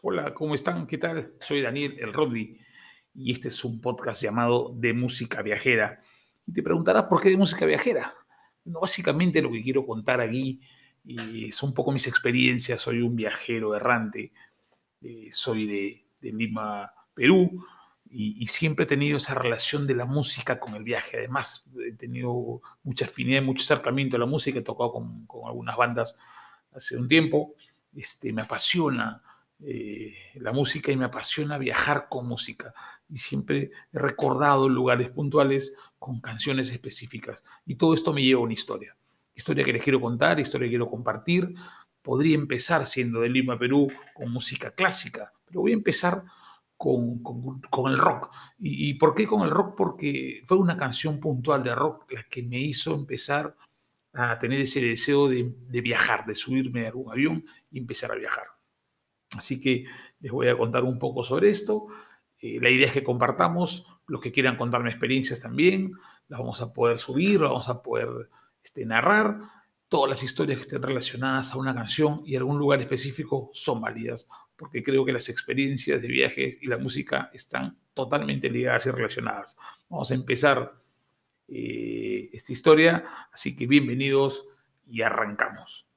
Hola, 0.00 0.32
¿cómo 0.32 0.54
están? 0.54 0.86
¿Qué 0.86 0.96
tal? 0.96 1.32
Soy 1.40 1.60
Daniel 1.60 1.96
El 1.98 2.12
Rodri 2.12 2.60
y 3.16 3.32
este 3.32 3.48
es 3.48 3.64
un 3.64 3.80
podcast 3.80 4.22
llamado 4.22 4.72
De 4.76 4.92
Música 4.92 5.42
Viajera. 5.42 6.00
Y 6.46 6.52
te 6.52 6.62
preguntarás 6.62 7.06
por 7.06 7.20
qué 7.20 7.30
de 7.30 7.36
música 7.36 7.66
viajera. 7.66 8.14
Básicamente 8.64 9.42
lo 9.42 9.50
que 9.50 9.60
quiero 9.60 9.84
contar 9.84 10.20
aquí 10.20 10.60
eh, 11.04 11.50
son 11.50 11.70
un 11.70 11.74
poco 11.74 11.90
mis 11.90 12.06
experiencias. 12.06 12.80
Soy 12.80 13.02
un 13.02 13.16
viajero 13.16 13.74
errante, 13.74 14.30
eh, 15.02 15.30
soy 15.32 15.66
de, 15.66 16.04
de, 16.20 16.32
Lima, 16.32 16.92
Perú, 17.12 17.66
y, 18.08 18.40
y, 18.40 18.46
siempre 18.46 18.84
he 18.84 18.88
tenido 18.88 19.18
esa 19.18 19.34
relación 19.34 19.84
de 19.84 19.96
la 19.96 20.04
música 20.04 20.60
con 20.60 20.76
el 20.76 20.84
viaje. 20.84 21.16
Además, 21.16 21.68
he 21.84 21.92
tenido 21.94 22.62
mucha 22.84 23.06
afinidad, 23.06 23.42
mucho 23.42 23.64
acercamiento 23.64 24.14
a 24.14 24.20
la 24.20 24.26
música, 24.26 24.60
he 24.60 24.62
tocado 24.62 24.92
con, 24.92 25.26
con 25.26 25.48
algunas 25.48 25.76
bandas 25.76 26.16
hace 26.72 26.96
un 26.96 27.08
tiempo. 27.08 27.54
Este, 27.96 28.32
me 28.32 28.42
apasiona 28.42 29.22
eh, 29.60 30.14
la 30.34 30.52
música 30.52 30.92
y 30.92 30.96
me 30.96 31.06
apasiona 31.06 31.58
viajar 31.58 32.06
con 32.08 32.28
música. 32.28 32.72
Y 33.08 33.18
siempre 33.18 33.70
he 33.92 33.98
recordado 33.98 34.68
lugares 34.68 35.10
puntuales 35.10 35.74
con 35.98 36.20
canciones 36.20 36.70
específicas. 36.70 37.44
Y 37.66 37.74
todo 37.74 37.94
esto 37.94 38.12
me 38.12 38.22
lleva 38.22 38.40
a 38.40 38.44
una 38.44 38.52
historia. 38.52 38.96
Historia 39.34 39.64
que 39.64 39.72
les 39.72 39.82
quiero 39.82 40.00
contar, 40.00 40.38
historia 40.38 40.66
que 40.66 40.72
quiero 40.72 40.88
compartir. 40.88 41.54
Podría 42.02 42.36
empezar 42.36 42.86
siendo 42.86 43.20
de 43.20 43.28
Lima, 43.28 43.58
Perú, 43.58 43.88
con 44.14 44.30
música 44.30 44.70
clásica, 44.70 45.32
pero 45.44 45.60
voy 45.60 45.72
a 45.72 45.74
empezar 45.74 46.24
con, 46.76 47.22
con, 47.22 47.60
con 47.62 47.90
el 47.90 47.98
rock. 47.98 48.30
¿Y, 48.58 48.90
¿Y 48.90 48.94
por 48.94 49.14
qué 49.14 49.26
con 49.26 49.42
el 49.42 49.50
rock? 49.50 49.76
Porque 49.76 50.40
fue 50.44 50.58
una 50.58 50.76
canción 50.76 51.18
puntual 51.18 51.62
de 51.62 51.74
rock 51.74 52.10
la 52.12 52.24
que 52.24 52.42
me 52.42 52.60
hizo 52.60 52.94
empezar 52.94 53.56
a 54.12 54.38
tener 54.38 54.60
ese 54.60 54.80
deseo 54.80 55.28
de, 55.28 55.52
de 55.68 55.80
viajar, 55.80 56.24
de 56.24 56.34
subirme 56.34 56.84
a 56.84 56.88
algún 56.88 57.10
avión 57.12 57.44
y 57.70 57.78
empezar 57.78 58.12
a 58.12 58.14
viajar. 58.14 58.57
Así 59.36 59.60
que 59.60 59.84
les 60.20 60.32
voy 60.32 60.48
a 60.48 60.56
contar 60.56 60.84
un 60.84 60.98
poco 60.98 61.22
sobre 61.22 61.50
esto. 61.50 61.86
Eh, 62.40 62.58
la 62.60 62.70
idea 62.70 62.86
es 62.86 62.92
que 62.92 63.04
compartamos, 63.04 63.86
los 64.06 64.20
que 64.20 64.32
quieran 64.32 64.56
contarme 64.56 64.90
experiencias 64.90 65.40
también, 65.40 65.92
las 66.28 66.40
vamos 66.40 66.60
a 66.62 66.72
poder 66.72 66.98
subir, 66.98 67.40
las 67.40 67.50
vamos 67.50 67.68
a 67.68 67.82
poder 67.82 68.08
este, 68.62 68.84
narrar. 68.84 69.38
Todas 69.88 70.10
las 70.10 70.22
historias 70.22 70.58
que 70.58 70.62
estén 70.62 70.82
relacionadas 70.82 71.52
a 71.52 71.58
una 71.58 71.74
canción 71.74 72.22
y 72.24 72.34
a 72.34 72.38
algún 72.38 72.58
lugar 72.58 72.80
específico 72.80 73.50
son 73.52 73.80
válidas, 73.80 74.28
porque 74.56 74.82
creo 74.82 75.04
que 75.04 75.12
las 75.12 75.28
experiencias 75.28 76.02
de 76.02 76.08
viajes 76.08 76.58
y 76.60 76.66
la 76.66 76.76
música 76.76 77.30
están 77.32 77.78
totalmente 77.94 78.50
ligadas 78.50 78.86
y 78.86 78.90
relacionadas. 78.90 79.56
Vamos 79.88 80.10
a 80.10 80.14
empezar 80.14 80.74
eh, 81.48 82.28
esta 82.32 82.52
historia, 82.52 83.04
así 83.32 83.56
que 83.56 83.66
bienvenidos 83.66 84.46
y 84.86 85.00
arrancamos. 85.00 85.87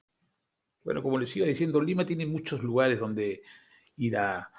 Bueno, 0.84 1.02
como 1.04 1.20
les 1.20 1.36
iba 1.36 1.46
diciendo, 1.46 1.82
Lima 1.82 2.06
tiene 2.06 2.26
muchos 2.26 2.62
lugares 2.64 3.00
donde 3.00 3.44
ir 3.98 4.18
a, 4.18 4.52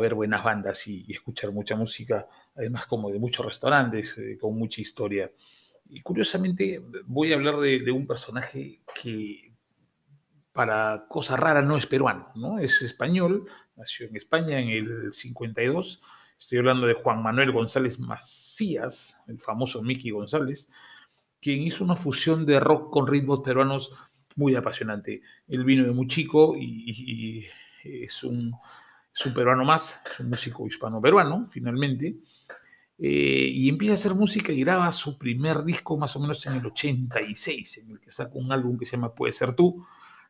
ver 0.00 0.14
buenas 0.14 0.42
bandas 0.42 0.86
y, 0.86 1.04
escuchar 1.10 1.52
mucha 1.52 1.76
música, 1.76 2.26
además 2.54 2.86
como 2.86 3.10
de 3.10 3.18
muchos 3.18 3.44
restaurantes 3.44 4.16
eh, 4.18 4.38
con 4.40 4.56
mucha 4.56 4.80
historia. 4.80 5.30
Y 5.88 6.00
curiosamente 6.00 6.80
voy 7.04 7.32
a 7.32 7.36
hablar 7.36 7.58
de, 7.58 7.80
de, 7.80 7.92
un 7.92 8.06
personaje 8.06 8.80
que 9.00 9.52
para 10.52 11.06
cosas 11.08 11.38
raras 11.38 11.64
no 11.64 11.76
es 11.76 11.86
peruano, 11.86 12.30
¿no? 12.34 12.58
Es 12.58 12.80
español, 12.82 13.46
nació 13.76 14.06
en 14.06 14.16
España 14.16 14.60
en 14.60 14.68
el 14.68 15.12
52. 15.12 16.02
Estoy 16.38 16.58
hablando 16.58 16.86
de 16.86 16.94
Juan 16.94 17.22
Manuel 17.22 17.52
González 17.52 17.98
Macías, 17.98 19.22
el 19.28 19.38
famoso 19.38 19.82
Mickey 19.82 20.10
González, 20.10 20.68
quien 21.40 21.62
hizo 21.62 21.84
una 21.84 21.96
fusión 21.96 22.46
de 22.46 22.60
rock 22.60 22.92
con 22.92 23.06
ritmos 23.06 23.40
peruanos 23.40 23.94
muy 24.36 24.54
apasionante. 24.54 25.22
Él 25.48 25.64
vino 25.64 25.84
de 25.84 25.92
muy 25.92 26.06
chico 26.06 26.54
y, 26.56 27.46
y 27.84 28.04
es, 28.04 28.22
un, 28.24 28.54
es, 29.14 29.26
un, 29.26 29.34
peruano 29.34 29.64
más, 29.64 30.00
es 30.10 30.20
un 30.20 30.30
músico 30.30 30.66
hispano-peruano, 30.66 31.48
finalmente. 31.50 32.16
Eh, 32.98 33.50
y 33.52 33.68
empieza 33.68 33.94
a 33.94 33.96
hacer 33.96 34.14
música 34.14 34.52
y 34.52 34.60
graba 34.60 34.92
su 34.92 35.18
primer 35.18 35.64
disco 35.64 35.96
más 35.96 36.14
o 36.14 36.20
menos 36.20 36.44
en 36.46 36.54
el 36.54 36.66
86, 36.66 37.78
en 37.78 37.90
el 37.90 38.00
que 38.00 38.10
saca 38.10 38.32
un 38.34 38.52
álbum 38.52 38.78
que 38.78 38.86
se 38.86 38.96
llama 38.96 39.14
Puede 39.14 39.32
ser 39.32 39.54
tú, 39.54 39.84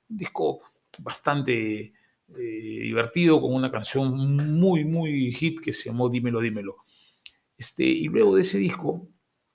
un 0.08 0.16
disco 0.16 0.60
bastante 1.00 1.92
eh, 2.38 2.80
divertido, 2.82 3.40
con 3.40 3.52
una 3.54 3.70
canción 3.70 4.36
muy, 4.58 4.84
muy 4.84 5.32
hit 5.32 5.60
que 5.60 5.72
se 5.72 5.90
llamó 5.90 6.08
Dímelo, 6.08 6.40
Dímelo. 6.40 6.76
Este, 7.58 7.84
y 7.84 8.08
luego 8.08 8.36
de 8.36 8.42
ese 8.42 8.58
disco, 8.58 9.08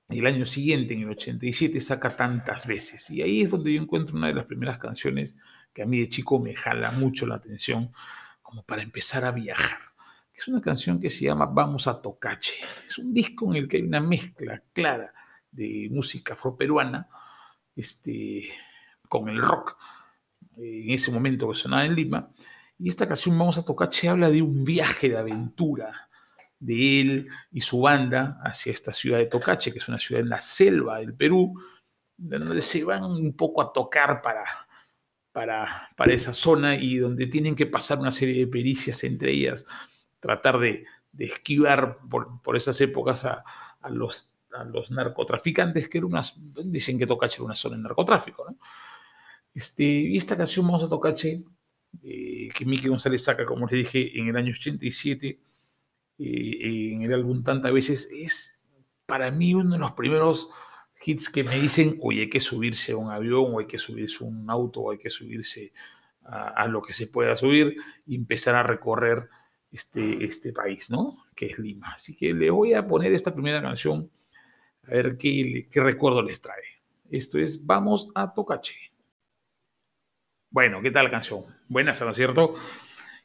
el 0.09 0.25
año 0.25 0.45
siguiente, 0.45 0.93
en 0.93 1.01
el 1.01 1.09
87, 1.09 1.79
saca 1.79 2.15
tantas 2.15 2.65
veces. 2.65 3.09
Y 3.09 3.21
ahí 3.21 3.41
es 3.41 3.51
donde 3.51 3.73
yo 3.73 3.81
encuentro 3.81 4.15
una 4.15 4.27
de 4.27 4.33
las 4.33 4.45
primeras 4.45 4.77
canciones 4.77 5.35
que 5.73 5.83
a 5.83 5.85
mí 5.85 5.99
de 5.99 6.07
chico 6.07 6.39
me 6.39 6.55
jala 6.55 6.91
mucho 6.91 7.25
la 7.27 7.35
atención, 7.35 7.91
como 8.41 8.63
para 8.63 8.81
empezar 8.81 9.25
a 9.25 9.31
viajar. 9.31 9.79
Es 10.33 10.47
una 10.47 10.61
canción 10.61 10.99
que 10.99 11.09
se 11.09 11.25
llama 11.25 11.47
Vamos 11.47 11.87
a 11.87 12.01
Tocache. 12.01 12.55
Es 12.87 12.97
un 12.97 13.13
disco 13.13 13.49
en 13.49 13.57
el 13.57 13.67
que 13.67 13.77
hay 13.77 13.83
una 13.83 13.99
mezcla 13.99 14.63
clara 14.71 15.13
de 15.51 15.89
música 15.91 16.35
afroperuana 16.35 17.09
este, 17.75 18.47
con 19.09 19.29
el 19.29 19.41
rock, 19.41 19.77
en 20.55 20.91
ese 20.91 21.11
momento 21.11 21.49
que 21.49 21.55
sonaba 21.55 21.85
en 21.85 21.95
Lima. 21.95 22.31
Y 22.79 22.89
esta 22.89 23.07
canción 23.07 23.37
Vamos 23.37 23.57
a 23.57 23.65
Tocache 23.65 24.07
habla 24.07 24.29
de 24.29 24.41
un 24.41 24.63
viaje 24.63 25.09
de 25.09 25.17
aventura, 25.17 26.06
de 26.59 27.01
él 27.01 27.27
y 27.51 27.61
su 27.61 27.81
banda 27.81 28.39
hacia 28.43 28.71
esta 28.71 28.93
ciudad 28.93 29.19
de 29.19 29.27
Tocache, 29.27 29.71
que 29.71 29.79
es 29.79 29.87
una 29.87 29.99
ciudad 29.99 30.21
en 30.21 30.29
la 30.29 30.41
selva 30.41 30.99
del 30.99 31.13
Perú, 31.13 31.53
donde 32.17 32.61
se 32.61 32.83
van 32.83 33.03
un 33.03 33.35
poco 33.35 33.61
a 33.61 33.71
tocar 33.71 34.21
para, 34.21 34.45
para, 35.31 35.89
para 35.95 36.13
esa 36.13 36.33
zona 36.33 36.75
y 36.75 36.97
donde 36.97 37.27
tienen 37.27 37.55
que 37.55 37.67
pasar 37.67 37.99
una 37.99 38.11
serie 38.11 38.45
de 38.45 38.51
pericias, 38.51 39.03
entre 39.03 39.31
ellas 39.31 39.65
tratar 40.19 40.59
de, 40.59 40.85
de 41.11 41.25
esquivar 41.25 41.99
por, 42.09 42.41
por, 42.41 42.57
esas 42.57 42.79
épocas 42.81 43.25
a, 43.25 43.43
a, 43.81 43.89
los, 43.89 44.31
a, 44.51 44.63
los, 44.63 44.91
narcotraficantes, 44.91 45.87
que 45.87 45.99
era 45.99 46.07
una, 46.07 46.21
dicen 46.65 46.97
que 46.97 47.07
Tocache 47.07 47.35
era 47.35 47.45
una 47.45 47.55
zona 47.55 47.77
de 47.77 47.83
narcotráfico. 47.83 48.45
Este, 49.53 49.83
y 49.83 50.17
esta 50.17 50.37
canción 50.37 50.65
Vamos 50.65 50.83
a 50.83 50.89
Tocache, 50.89 51.43
eh, 52.03 52.49
que 52.53 52.65
Miki 52.65 52.87
González 52.87 53.23
saca, 53.23 53.45
como 53.45 53.67
les 53.67 53.79
dije, 53.79 54.19
en 54.19 54.27
el 54.27 54.37
año 54.37 54.51
87, 54.51 55.39
eh, 56.19 56.93
en 56.93 57.01
el 57.03 57.13
álbum 57.13 57.43
tantas 57.43 57.71
veces, 57.71 58.09
es 58.11 58.59
para 59.05 59.31
mí 59.31 59.53
uno 59.53 59.73
de 59.73 59.79
los 59.79 59.93
primeros 59.93 60.49
hits 61.03 61.29
que 61.29 61.43
me 61.43 61.59
dicen, 61.59 61.97
oye, 62.01 62.21
hay 62.21 62.29
que 62.29 62.39
subirse 62.39 62.93
a 62.93 62.97
un 62.97 63.11
avión, 63.11 63.53
o 63.53 63.59
hay 63.59 63.67
que 63.67 63.77
subirse 63.77 64.23
a 64.23 64.27
un 64.27 64.49
auto, 64.49 64.81
o 64.81 64.91
hay 64.91 64.97
que 64.97 65.09
subirse 65.09 65.73
a, 66.23 66.67
lo 66.67 66.81
que 66.81 66.91
se 66.91 67.07
pueda 67.07 67.37
subir 67.37 67.77
y 68.05 68.15
empezar 68.15 68.55
a 68.55 68.63
recorrer 68.63 69.29
este, 69.71 70.25
este 70.25 70.51
país, 70.51 70.89
¿no? 70.89 71.23
Que 71.33 71.47
es 71.47 71.59
Lima. 71.59 71.93
Así 71.93 72.15
que 72.15 72.33
le 72.33 72.49
voy 72.49 72.73
a 72.73 72.85
poner 72.85 73.13
esta 73.13 73.33
primera 73.33 73.61
canción 73.61 74.11
a 74.83 74.91
ver 74.91 75.17
qué, 75.17 75.67
qué 75.71 75.81
recuerdo 75.81 76.21
les 76.21 76.41
trae. 76.41 76.63
Esto 77.09 77.37
es 77.39 77.65
Vamos 77.65 78.09
a 78.13 78.33
Tocache. 78.33 78.75
Bueno, 80.49 80.81
¿qué 80.81 80.91
tal 80.91 81.05
la 81.05 81.11
canción? 81.11 81.45
Buenas, 81.67 82.01
¿no 82.01 82.11
es 82.11 82.17
cierto? 82.17 82.55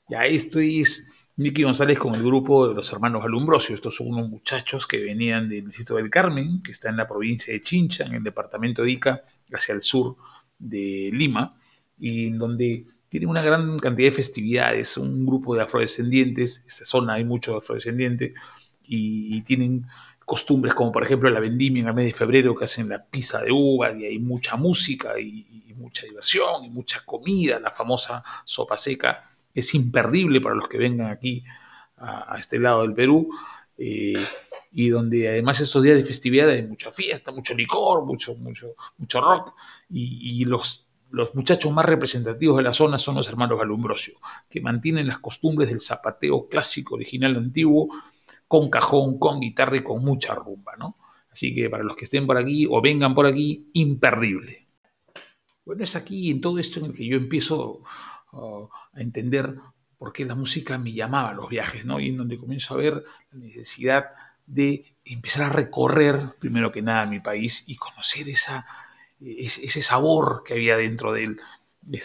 Ya 0.09 0.25
esto 0.25 0.61
es 0.61 1.11
Nicky 1.37 1.63
González 1.63 1.99
con 1.99 2.15
el 2.15 2.23
grupo 2.23 2.69
de 2.69 2.75
los 2.75 2.93
hermanos 2.93 3.25
Alumbrosio. 3.25 3.75
Estos 3.75 3.97
son 3.97 4.09
unos 4.09 4.29
muchachos 4.29 4.87
que 4.87 4.99
venían 4.99 5.49
del 5.49 5.67
distrito 5.67 5.97
del 5.97 6.11
Carmen, 6.11 6.63
que 6.63 6.73
está 6.73 6.91
en 6.91 6.99
la 6.99 7.09
provincia 7.09 7.53
de 7.53 7.63
Chincha, 7.63 8.05
en 8.05 8.15
el 8.15 8.23
departamento 8.23 8.83
de 8.83 8.91
Ica, 8.91 9.25
hacia 9.53 9.75
el 9.75 9.83
sur 9.83 10.17
de 10.59 11.11
Lima, 11.13 11.59
y 11.99 12.31
donde 12.31 12.85
tienen 13.09 13.31
una 13.31 13.43
gran 13.43 13.79
cantidad 13.79 14.09
de 14.09 14.13
festividades, 14.13 14.97
un 14.99 15.25
grupo 15.25 15.55
de 15.55 15.63
afrodescendientes, 15.63 16.65
esta 16.67 16.85
zona 16.85 17.15
hay 17.15 17.25
muchos 17.25 17.57
afrodescendientes, 17.57 18.35
y, 18.85 19.41
tienen 19.43 19.87
costumbres 20.25 20.75
como 20.75 20.93
por 20.93 21.03
ejemplo 21.03 21.31
la 21.31 21.41
vendimia 21.41 21.81
en 21.81 21.89
el 21.89 21.95
mes 21.95 22.07
de 22.07 22.15
febrero 22.15 22.55
que 22.55 22.65
hacen 22.65 22.89
la 22.89 23.03
pizza 23.03 23.41
de 23.43 23.51
uva 23.51 23.93
y 23.93 24.05
hay 24.05 24.19
mucha 24.19 24.57
música 24.57 25.19
y 25.19 25.75
mucha 25.77 26.07
diversión 26.07 26.65
y 26.65 26.71
mucha 26.71 27.05
comida, 27.05 27.59
la 27.59 27.71
famosa 27.71 28.23
sopa 28.45 28.77
seca 28.77 29.32
es 29.55 29.75
imperdible 29.75 30.41
para 30.41 30.55
los 30.55 30.69
que 30.69 30.79
vengan 30.79 31.11
aquí 31.11 31.45
a, 31.97 32.37
este 32.39 32.59
lado 32.59 32.83
del 32.83 32.95
Perú. 32.95 33.31
Eh, 33.77 34.15
y 34.73 34.89
donde 34.89 35.29
además 35.29 35.61
esos 35.61 35.83
días 35.83 35.97
de 35.97 36.03
festividad 36.03 36.49
hay 36.49 36.63
mucha 36.63 36.91
fiesta, 36.91 37.31
mucho 37.31 37.55
licor, 37.55 38.05
mucho, 38.05 38.35
mucho, 38.37 38.75
mucho 38.97 39.21
rock, 39.21 39.55
y, 39.91 40.41
y 40.41 40.45
los, 40.45 40.89
los, 41.11 41.35
muchachos 41.35 41.71
más 41.73 41.85
representativos 41.85 42.57
de 42.57 42.63
la 42.63 42.73
zona 42.73 42.99
son 42.99 43.17
los 43.17 43.29
hermanos 43.29 43.59
Galumbrosio, 43.59 44.15
que 44.49 44.61
mantienen 44.63 45.07
las 45.07 45.19
costumbres 45.19 45.69
del 45.69 45.81
zapateo 45.81 46.49
clásico, 46.49 46.95
original, 46.95 47.37
antiguo, 47.37 47.89
con 48.49 48.71
cajón, 48.71 49.19
con 49.19 49.41
guitarra 49.41 49.77
y 49.77 49.83
con 49.83 50.03
mucha 50.03 50.35
rumba, 50.35 50.75
¿no? 50.79 50.97
Así 51.31 51.55
que 51.55 51.71
para 51.71 51.83
los 51.83 51.97
que 51.97 52.05
estén 52.05 52.27
por 52.27 52.37
aquí 52.37 52.67
o 52.69 52.81
vengan 52.81 53.15
por 53.15 53.27
aquí, 53.27 53.71
imperdible. 53.73 54.69
Bueno, 55.65 55.85
es 55.85 55.97
aquí 55.97 56.31
en 56.31 56.41
todo 56.41 56.59
esto 56.59 56.81
en 56.81 56.87
el 56.87 56.93
que 56.93 57.07
yo 57.07 57.17
empiezo 57.17 57.83
a 58.33 59.01
entender 59.01 59.55
por 59.99 60.13
qué 60.13 60.25
la 60.25 60.35
música 60.35 60.79
me 60.79 60.93
llamaba 60.93 61.31
a 61.31 61.35
los 61.35 61.49
viajes, 61.49 61.85
¿no? 61.85 62.01
Y 62.01 62.09
en 62.09 62.17
donde 62.17 62.37
comienzo 62.37 62.75
a 62.75 62.79
ver 62.79 63.05
la 63.31 63.39
necesidad 63.39 64.07
de 64.47 64.97
empezar 65.05 65.45
a 65.45 65.53
recorrer, 65.53 66.31
primero 66.39 66.73
que 66.73 66.83
nada, 66.83 67.07
mi 67.07 67.21
país 67.21 67.65
y 67.67 67.77
conocer 67.77 68.29
esa, 68.29 68.67
ese 69.21 69.83
sabor 69.83 70.43
que 70.45 70.55
había 70.55 70.77
dentro 70.77 71.13
de 71.13 71.25
él. 71.25 71.41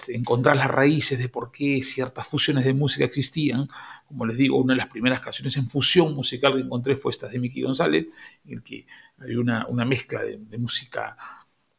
encontrar 0.10 0.58
las 0.58 0.70
raíces 0.70 1.20
de 1.20 1.30
por 1.30 1.52
qué 1.52 1.82
ciertas 1.84 2.28
fusiones 2.28 2.66
de 2.66 2.74
música 2.74 3.06
existían. 3.06 3.68
Como 4.06 4.26
les 4.26 4.38
digo, 4.38 4.58
una 4.58 4.74
de 4.74 4.78
las 4.78 4.90
primeras 4.90 5.22
canciones 5.22 5.56
en 5.58 5.68
fusión 5.68 6.14
musical 6.16 6.54
que 6.54 6.62
encontré 6.62 6.98
fue 6.98 7.12
esta 7.12 7.28
de 7.28 7.40
Mickey 7.40 7.64
González, 7.64 8.08
en 8.46 8.54
el 8.54 8.64
que 8.64 8.86
hay 9.20 9.36
una, 9.36 9.66
mezcla 9.86 10.24
de, 10.24 10.58
música, 10.58 11.18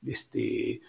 este, 0.04 0.80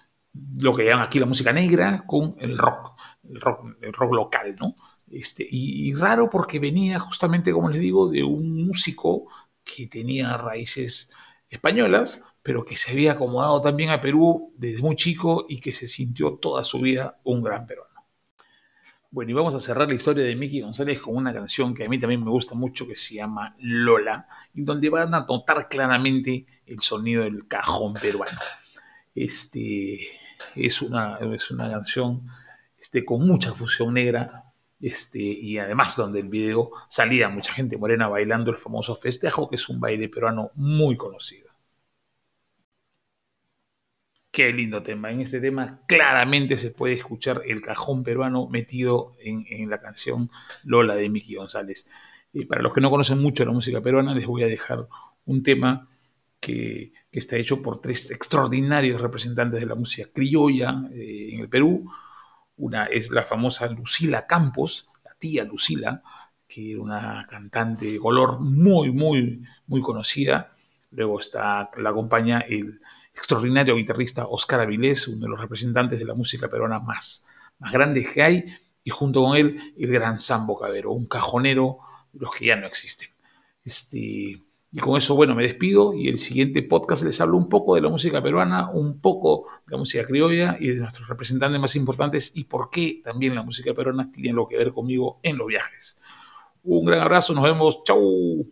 lo 0.57 0.73
que 0.73 0.85
llaman 0.85 1.05
aquí 1.05 1.19
la 1.19 1.25
música 1.25 1.51
negra, 1.53 2.03
con 2.05 2.35
el 2.39 2.57
rock, 2.57 2.95
el 3.23 3.93
rock, 3.93 4.13
local, 4.13 4.55
¿no? 4.59 4.75
Este, 5.11 5.47
y, 5.49 5.93
raro 5.93 6.29
porque 6.29 6.59
venía 6.59 6.99
justamente, 6.99 7.51
como 7.51 7.69
les 7.69 7.81
digo, 7.81 8.09
de 8.09 8.23
un 8.23 8.67
músico 8.67 9.27
que 9.63 9.87
tenía 9.87 10.37
raíces 10.37 11.11
españolas, 11.49 12.23
pero 12.43 12.63
que 12.63 12.75
se 12.75 12.91
había 12.91 13.13
acomodado 13.13 13.61
también 13.61 13.89
a 13.89 14.01
Perú 14.01 14.53
desde 14.57 14.81
muy 14.81 14.95
chico 14.95 15.45
y 15.49 15.59
que 15.59 15.73
se 15.73 15.87
sintió 15.87 16.33
toda 16.33 16.63
su 16.63 16.79
vida 16.79 17.19
un 17.23 17.43
gran 17.43 17.65
peruano. 17.65 17.89
Bueno, 19.11 19.31
y 19.31 19.33
vamos 19.33 19.55
a 19.55 19.59
cerrar 19.59 19.87
la 19.87 19.95
historia 19.95 20.23
de 20.23 20.35
Mickey 20.35 20.61
González 20.61 20.99
con 20.99 21.15
una 21.15 21.33
canción 21.33 21.73
que 21.73 21.83
a 21.83 21.89
mí 21.89 21.97
también 21.97 22.23
me 22.23 22.29
gusta 22.29 22.53
mucho, 22.53 22.87
que 22.87 22.95
se 22.95 23.15
llama 23.15 23.55
Lola, 23.59 24.27
y 24.53 24.61
donde 24.61 24.89
van 24.91 25.15
a 25.15 25.25
notar 25.27 25.67
claramente 25.67 26.45
el 26.67 26.79
sonido 26.81 27.23
del 27.23 27.47
cajón 27.47 27.93
peruano. 27.93 28.37
Este, 29.15 29.99
es, 30.55 30.81
una, 30.81 31.19
es 31.33 31.51
una 31.51 31.69
canción 31.69 32.27
este, 32.77 33.05
con 33.05 33.25
mucha 33.27 33.53
fusión 33.53 33.93
negra, 33.93 34.45
este, 34.81 35.19
y 35.19 35.57
además 35.57 35.95
donde 35.97 36.19
el 36.19 36.29
video 36.29 36.69
salía 36.89 37.29
mucha 37.29 37.53
gente 37.53 37.77
morena 37.77 38.07
bailando 38.07 38.51
el 38.51 38.57
famoso 38.57 38.95
festejo, 38.95 39.49
que 39.49 39.57
es 39.57 39.69
un 39.69 39.79
baile 39.79 40.09
peruano 40.09 40.51
muy 40.55 40.95
conocido. 40.95 41.49
Qué 44.31 44.53
lindo 44.53 44.83
tema. 44.83 45.11
En 45.11 45.21
este 45.21 45.41
tema 45.41 45.81
claramente 45.87 46.55
se 46.57 46.69
puede 46.71 46.93
escuchar 46.93 47.41
el 47.45 47.61
cajón 47.61 48.03
peruano 48.03 48.47
metido 48.47 49.15
en, 49.19 49.69
la 49.69 49.81
canción 49.81 50.29
Lola 50.63 50.95
de 50.95 51.09
Miki 51.09 51.35
González. 51.35 51.89
Y 52.31 52.45
para 52.45 52.61
los 52.61 52.71
que 52.71 52.79
no 52.79 52.91
conocen 52.91 53.19
mucho 53.19 53.43
la 53.43 53.51
música 53.51 53.81
peruana, 53.81 54.13
les 54.13 54.27
voy 54.27 54.43
a 54.43 54.47
dejar 54.47 54.87
un 55.25 55.41
tema 55.41 55.89
que, 56.39 56.93
está 57.11 57.37
hecho 57.37 57.61
por 57.61 57.81
tres 57.81 58.11
extraordinarios 58.11 59.01
representantes 59.01 59.59
de 59.59 59.65
la 59.65 59.75
música 59.75 60.09
criolla 60.13 60.83
eh, 60.93 61.31
en 61.33 61.41
el 61.41 61.49
Perú 61.49 61.89
una 62.59 62.85
es 62.85 63.09
la 63.09 63.23
famosa 63.23 63.67
Lucila 63.67 64.27
Campos, 64.27 64.89
la 65.03 65.15
tía 65.17 65.43
Lucila, 65.45 66.03
que 66.47 66.73
era 66.73 66.81
una 66.81 67.27
cantante 67.29 67.85
de 67.85 67.99
color 67.99 68.39
muy, 68.39 68.91
muy, 68.91 69.43
muy 69.67 69.81
conocida. 69.81 70.51
Luego 70.91 71.19
está, 71.19 71.69
la 71.77 71.89
acompaña 71.89 72.41
el 72.41 72.81
extraordinario 73.13 73.75
guitarrista 73.75 74.27
Oscar 74.27 74.59
Avilés, 74.59 75.07
uno 75.07 75.25
de 75.25 75.29
los 75.29 75.39
representantes 75.39 75.99
de 75.99 76.05
la 76.05 76.13
música 76.13 76.49
peruana 76.49 76.79
más, 76.79 77.25
más 77.59 77.71
grandes 77.71 78.09
que 78.09 78.23
hay, 78.23 78.57
y 78.83 78.89
junto 78.89 79.23
con 79.23 79.37
él 79.37 79.73
el 79.77 79.91
gran 79.91 80.19
Sambo 80.19 80.59
Cabero, 80.59 80.91
un 80.91 81.05
cajonero 81.05 81.79
de 82.11 82.19
los 82.19 82.35
que 82.35 82.47
ya 82.47 82.55
no 82.55 82.67
existen. 82.67 83.09
Este, 83.63 84.41
y 84.71 84.79
con 84.79 84.97
eso, 84.97 85.15
bueno, 85.15 85.33
me 85.33 85.43
despido 85.43 85.93
y 85.95 86.09
el 86.09 86.19
siguiente 86.19 86.61
podcast 86.61 87.03
les 87.03 87.19
hablo 87.21 87.37
un 87.37 87.49
poco 87.49 87.73
de 87.73 87.81
la 87.81 87.89
música 87.89 88.21
peruana, 88.21 88.69
un 88.69 88.99
poco 88.99 89.47
de 89.65 89.71
la 89.71 89.77
música 89.77 90.05
criolla 90.05 90.57
y 90.59 90.67
de 90.67 90.75
nuestros 90.75 91.07
representantes 91.07 91.59
más 91.59 91.75
importantes 91.75 92.31
y 92.35 92.43
por 92.43 92.69
qué 92.69 93.01
también 93.03 93.33
la 93.33 93.41
música 93.41 93.73
peruana 93.73 94.11
tiene 94.11 94.33
lo 94.33 94.47
que 94.47 94.57
ver 94.57 94.71
conmigo 94.71 95.19
en 95.23 95.37
los 95.37 95.47
viajes. 95.47 95.99
Un 96.63 96.85
gran 96.85 97.01
abrazo, 97.01 97.33
nos 97.33 97.43
vemos, 97.43 97.83
chau. 97.83 98.45